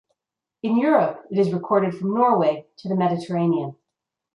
In 0.63 0.79
Europe 0.79 1.27
it 1.29 1.37
is 1.37 1.53
recorded 1.53 1.93
from 1.93 2.15
Norway 2.15 2.65
to 2.77 2.89
the 2.89 2.95
Mediterranean. 2.95 3.75